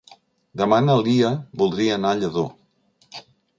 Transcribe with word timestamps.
Demà 0.61 0.79
na 0.85 0.95
Lia 1.09 1.29
voldria 1.63 1.99
anar 1.99 2.17
a 2.17 2.21
Lladó. 2.25 2.49